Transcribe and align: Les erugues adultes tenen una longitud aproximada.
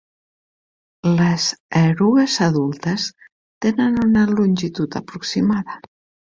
Les 1.17 1.43
erugues 1.81 2.37
adultes 2.45 3.05
tenen 3.67 4.01
una 4.07 4.25
longitud 4.39 4.99
aproximada. 5.03 5.79